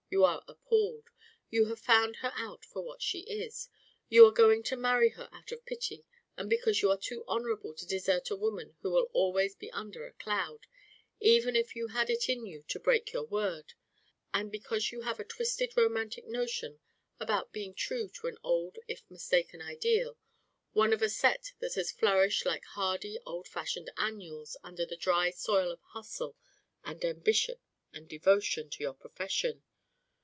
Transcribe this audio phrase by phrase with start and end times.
[0.13, 1.05] You are appalled.
[1.49, 3.69] You have found her out for what she is.
[4.09, 6.03] You are going to marry her out of pity
[6.35, 10.05] and because you are too honourable to desert a woman who will always be under
[10.05, 10.67] a cloud,
[11.21, 13.73] even if you had it in you to break your word;
[14.33, 16.81] and because you have a twisted romantic notion
[17.17, 20.17] about being true to an old if mistaken ideal
[20.73, 25.29] one of a set that has flourished like hardy old fashioned annuals under the dry
[25.29, 26.35] soil of hustle
[26.83, 27.59] and ambition
[27.93, 29.63] and devotion to your profession.